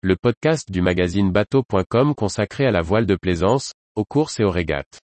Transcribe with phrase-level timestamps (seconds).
[0.00, 4.50] le podcast du magazine bateau.com consacré à la voile de plaisance, aux courses et aux
[4.50, 5.00] régates.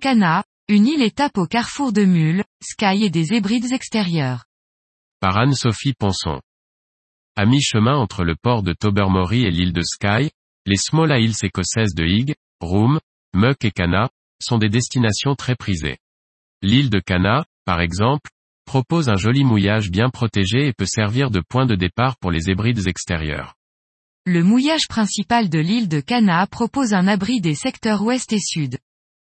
[0.00, 4.46] Cana, une île étape au carrefour de Mules, Sky et des hébrides extérieurs.
[5.20, 6.40] Par Anne-Sophie Ponson.
[7.36, 10.32] À mi-chemin entre le port de Tobermory et l'île de Skye,
[10.66, 13.00] les Small Isles écossaises de Higg, Broome,
[13.34, 14.10] Muck et Cana,
[14.40, 15.98] sont des destinations très prisées.
[16.62, 18.30] L'île de Cana, par exemple,
[18.64, 22.48] propose un joli mouillage bien protégé et peut servir de point de départ pour les
[22.48, 23.54] hébrides extérieurs.
[24.24, 28.78] Le mouillage principal de l'île de Cana propose un abri des secteurs ouest et sud.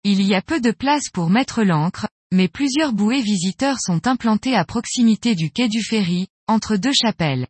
[0.03, 4.55] Il y a peu de place pour mettre l'ancre, mais plusieurs bouées visiteurs sont implantées
[4.55, 7.48] à proximité du quai du ferry, entre deux chapelles.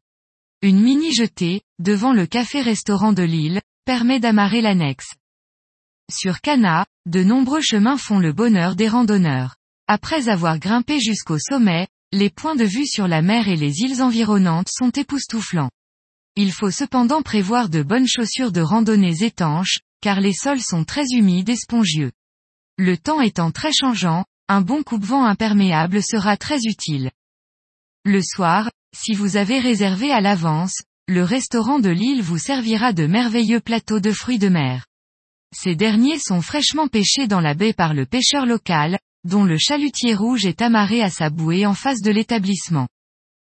[0.62, 5.14] Une mini-jetée, devant le café-restaurant de l'île, permet d'amarrer l'annexe.
[6.10, 9.58] Sur Cana, de nombreux chemins font le bonheur des randonneurs.
[9.88, 14.02] Après avoir grimpé jusqu'au sommet, les points de vue sur la mer et les îles
[14.02, 15.72] environnantes sont époustouflants.
[16.36, 21.06] Il faut cependant prévoir de bonnes chaussures de randonnée étanches, car les sols sont très
[21.12, 22.12] humides et spongieux.
[22.78, 27.12] Le temps étant très changeant, un bon coupe-vent imperméable sera très utile.
[28.06, 33.06] Le soir, si vous avez réservé à l'avance, le restaurant de l'île vous servira de
[33.08, 34.86] merveilleux plateaux de fruits de mer.
[35.54, 40.16] Ces derniers sont fraîchement pêchés dans la baie par le pêcheur local, dont le chalutier
[40.16, 42.88] rouge est amarré à sa bouée en face de l'établissement.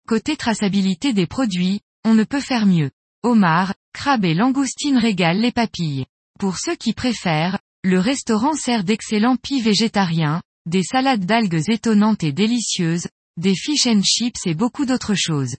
[0.06, 2.92] Côté traçabilité des produits, on ne peut faire mieux.
[3.24, 6.06] Homard, crabe et langoustine régalent les papilles.
[6.38, 12.34] Pour ceux qui préfèrent, le restaurant sert d'excellents pis végétariens, des salades d'algues étonnantes et
[12.34, 15.56] délicieuses, des fish and chips et beaucoup d'autres choses.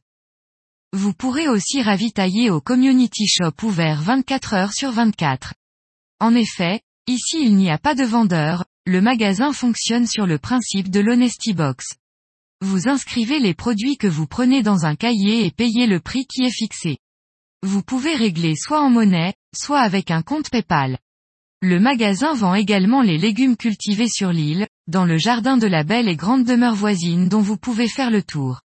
[0.96, 5.52] Vous pourrez aussi ravitailler au community shop ouvert 24 heures sur 24.
[6.20, 10.88] En effet, ici il n'y a pas de vendeur, le magasin fonctionne sur le principe
[10.88, 11.96] de l'honesty box.
[12.62, 16.44] Vous inscrivez les produits que vous prenez dans un cahier et payez le prix qui
[16.44, 16.96] est fixé.
[17.62, 20.96] Vous pouvez régler soit en monnaie, soit avec un compte PayPal.
[21.60, 26.08] Le magasin vend également les légumes cultivés sur l'île, dans le jardin de la belle
[26.08, 28.62] et grande demeure voisine dont vous pouvez faire le tour.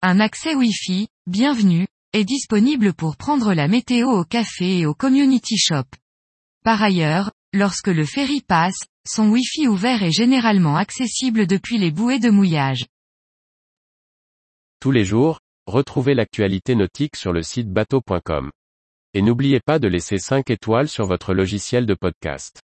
[0.00, 5.56] Un accès Wi-Fi, bienvenue, est disponible pour prendre la météo au café et au community
[5.56, 5.84] shop.
[6.62, 12.18] Par ailleurs, lorsque le ferry passe, son Wi-Fi ouvert est généralement accessible depuis les bouées
[12.18, 12.86] de mouillage.
[14.80, 18.50] Tous les jours, retrouvez l'actualité nautique sur le site bateau.com.
[19.14, 22.60] Et n'oubliez pas de laisser 5 étoiles sur votre logiciel de podcast.